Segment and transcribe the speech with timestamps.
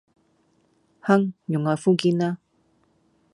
[0.99, 2.39] 啍用愛膚堅啦